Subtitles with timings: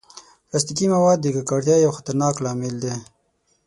[0.47, 2.93] پلاستيکي مواد د ککړتیا یو خطرناک لامل دي.